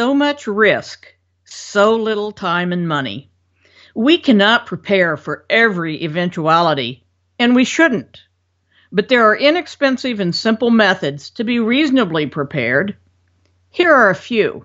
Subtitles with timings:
[0.00, 1.14] so much risk,
[1.44, 3.30] so little time and money.
[3.94, 7.04] We cannot prepare for every eventuality,
[7.38, 8.22] and we shouldn't.
[8.90, 12.96] But there are inexpensive and simple methods to be reasonably prepared.
[13.68, 14.64] Here are a few.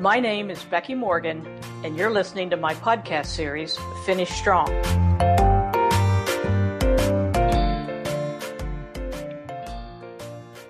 [0.00, 1.46] My name is Becky Morgan,
[1.84, 5.09] and you're listening to my podcast series, Finish Strong.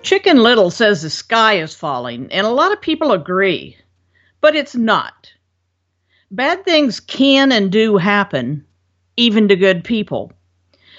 [0.03, 3.77] Chicken Little says the sky is falling, and a lot of people agree,
[4.41, 5.31] but it's not.
[6.31, 8.65] Bad things can and do happen,
[9.15, 10.33] even to good people.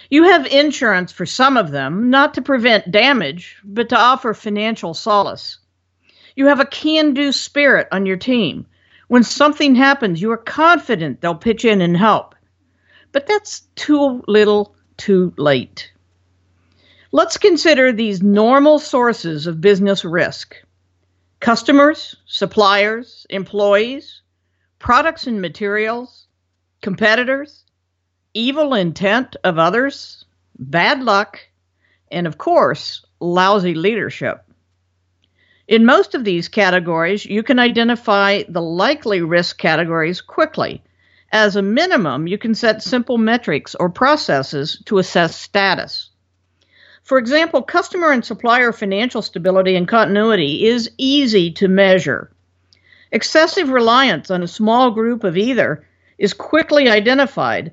[0.09, 4.95] You have insurance for some of them, not to prevent damage, but to offer financial
[4.95, 5.59] solace.
[6.37, 8.67] You have a can do spirit on your team.
[9.09, 12.35] When something happens, you are confident they'll pitch in and help.
[13.11, 15.93] But that's too little, too late.
[17.15, 20.57] Let's consider these normal sources of business risk
[21.41, 24.23] customers, suppliers, employees,
[24.79, 26.27] products and materials,
[26.81, 27.65] competitors,
[28.33, 30.25] evil intent of others,
[30.59, 31.39] bad luck,
[32.11, 34.47] and of course, lousy leadership.
[35.69, 40.83] In most of these categories, you can identify the likely risk categories quickly.
[41.31, 46.09] As a minimum, you can set simple metrics or processes to assess status.
[47.03, 52.31] For example, customer and supplier financial stability and continuity is easy to measure.
[53.11, 55.85] Excessive reliance on a small group of either
[56.19, 57.73] is quickly identified,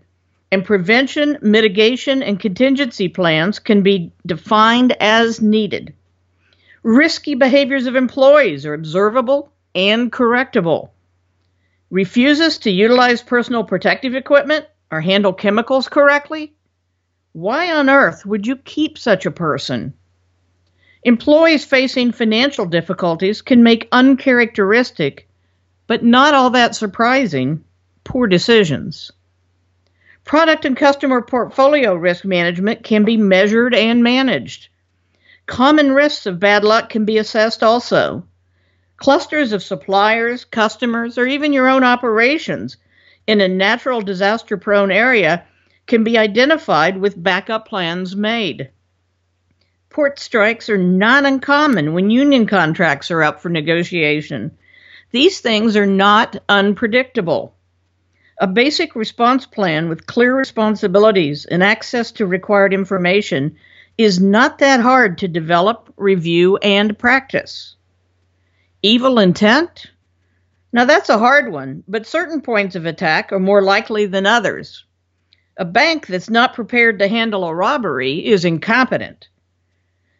[0.51, 5.93] and prevention, mitigation, and contingency plans can be defined as needed.
[6.81, 10.89] Risky behaviors of employees are observable and correctable.
[11.91, 16.53] Refuses to utilize personal protective equipment or handle chemicals correctly?
[17.33, 19.93] Why on earth would you keep such a person?
[21.03, 25.29] Employees facing financial difficulties can make uncharacteristic,
[25.85, 27.63] but not all that surprising,
[28.03, 29.11] poor decisions.
[30.25, 34.67] Product and customer portfolio risk management can be measured and managed.
[35.45, 38.23] Common risks of bad luck can be assessed also.
[38.97, 42.77] Clusters of suppliers, customers, or even your own operations
[43.27, 45.45] in a natural disaster prone area
[45.89, 48.69] can be identified with backup plans made.
[49.89, 54.51] Port strikes are not uncommon when union contracts are up for negotiation.
[55.11, 57.55] These things are not unpredictable.
[58.37, 63.57] A basic response plan with clear responsibilities and access to required information
[63.97, 67.75] is not that hard to develop, review, and practice.
[68.83, 69.87] Evil intent?
[70.71, 74.85] Now that's a hard one, but certain points of attack are more likely than others.
[75.59, 79.27] A bank that's not prepared to handle a robbery is incompetent.